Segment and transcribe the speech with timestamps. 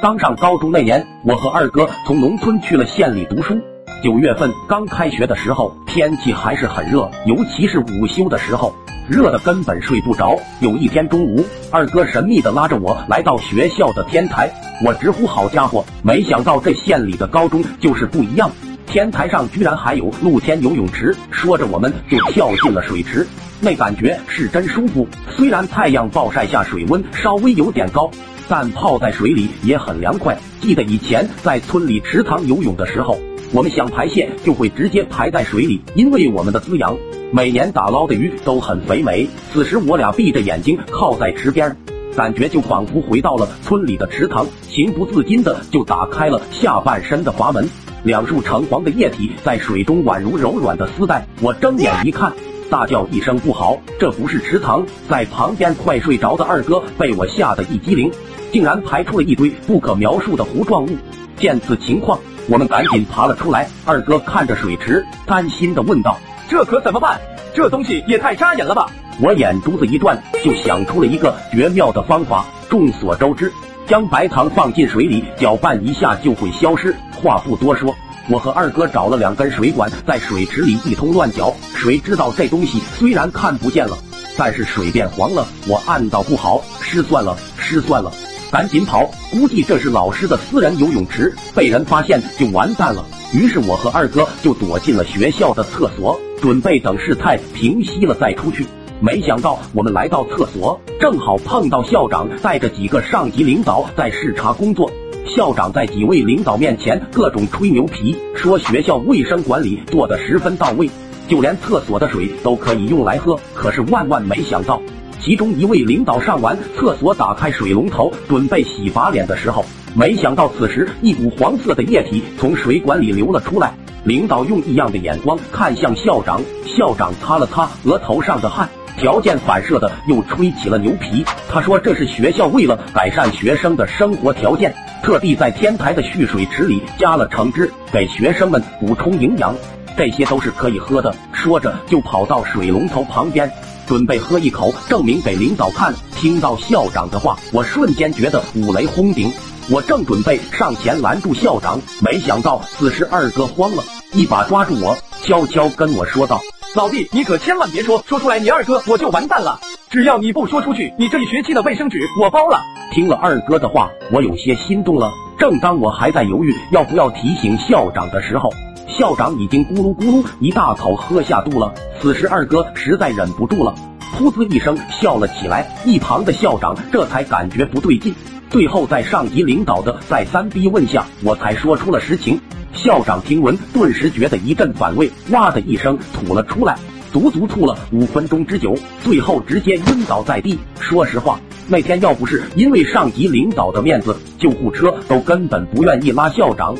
[0.00, 3.58] 刚上高中那年，我和二哥从农村去了县里读书。
[4.00, 8.72] 九月份刚开学的时候，天气还是很热，尤其是午休的时候，
[9.08, 10.38] 热的根本睡不着。
[10.60, 14.48] 有一天中午，二哥神秘的拉着我来到学校的天台，
[14.84, 18.48] 我直呼好家伙，没想到这县里的高中就是不一样，
[18.86, 21.12] 天台上居然还有露天游泳池。
[21.32, 23.26] 说着，我们就跳进了水池，
[23.60, 25.08] 那感觉是真舒服。
[25.28, 28.08] 虽然太阳暴晒下水温稍微有点高。
[28.48, 30.38] 但泡在水里也很凉快。
[30.60, 33.18] 记得以前在村里池塘游泳的时候，
[33.52, 36.96] 我们想排泄就会直接排在水里，因为我们的滋养。
[37.30, 39.28] 每年打捞的鱼都很肥美。
[39.52, 41.76] 此时我俩闭着眼睛靠在池边，
[42.16, 47.68] 感觉就仿佛回到了村里的池塘，情不自禁的就打开了下半身的阀门。
[48.02, 51.26] 两束橙黄的液体在水中宛如柔软的丝带。
[51.42, 52.32] 我睁眼一看。
[52.70, 58.12] 大叫一声不好，这不是池塘，在旁边快睡着的二哥被我吓得一激灵，
[58.52, 60.90] 竟然排出了一堆不可描述的糊状物。
[61.36, 63.68] 见此情况，我们赶紧爬了出来。
[63.84, 66.18] 二哥看着水池，担心的问道
[66.48, 67.20] ：“这可怎么办？
[67.54, 72.44] 这东西也太扎眼了吧！”我眼珠子一转，就想出了一个绝妙的方法。
[72.68, 73.52] 众所周知，
[73.86, 76.94] 将白糖放进水里搅拌一下就会消失。
[77.20, 77.94] 话不多说。
[78.30, 81.50] 我和二哥找了两根水管，在水池里一通乱搅。
[81.74, 83.96] 谁知道这东西虽然看不见了，
[84.36, 85.46] 但是水变黄了。
[85.66, 88.12] 我暗道不好，失算了，失算了，
[88.50, 89.10] 赶紧跑。
[89.30, 93.04] 估计这是老师的私人游泳池，被人发现就完蛋了。
[93.32, 98.66] 于是我和二哥就躲进了学校的厕所，准备等事态平息了再出去。
[99.00, 104.90] 没想到我们来到厕所，正好碰到校长带着几个上级领导在视察工作。
[105.26, 110.88] 校长在几位领导面前各种吹牛皮，说学校卫生管理做得十分到位，
[111.28, 113.38] 就连厕所的水都可以用来喝。
[113.54, 114.80] 可是万万没想到，
[115.20, 123.72] 其中一位领导上完厕所，打开水龙头准备洗把脸的时候，没想到此时一股黄色的液体从水管里流了出来。
[124.04, 128.66] 领导用异样的眼光看向校长，校长擦了擦额头上的汗，
[128.96, 131.24] 条件反射的又吹起了牛皮。
[131.50, 134.72] 他说：“这是学校为了改善学生的生活条件。”
[135.02, 139.54] 特地在天台的蓄水池里加了橙汁，给学生们补充营养，
[139.96, 141.14] 这些都是可以喝的。
[141.32, 143.50] 说着就跑到水龙头旁边，
[143.88, 145.94] 准备喝一口，证明给领导看。
[146.14, 149.32] 听到校长的话，我瞬间觉得五雷轰顶。
[149.70, 153.82] 我正准备上前拦住校长，没想到此时二哥慌了，
[154.12, 156.38] 一把抓住我，悄悄跟我说道
[156.76, 159.58] ：“老弟，你可千万别说，说出来你二哥我就完蛋了。
[159.88, 162.60] 只要你不说出去，你这一学期的卫生纸我包了。”
[162.92, 165.10] 听了二哥的话，我有些心动了。
[165.38, 168.50] 正当我还在犹豫要不要提醒校长的时候，
[168.88, 171.72] 校长已经咕噜咕噜一大口喝下肚了。
[172.00, 173.74] 此时二哥实在忍不住了，
[174.16, 175.70] 噗呲一声笑了起来。
[175.84, 178.14] 一旁的校长这才感觉不对劲，
[178.48, 182.40] 最后在上级领导的再三逼问下，我才说出了实情。
[182.72, 186.78] 校长听闻，顿时觉得一阵反胃，哇的一声吐了出来，
[187.12, 190.58] 足足吐了五分钟之久，最后直接晕倒在地。
[190.80, 191.38] 说实话。
[191.70, 196.74] 那天要不是因为上级领导的面子，救护车都根本不愿意拉校长。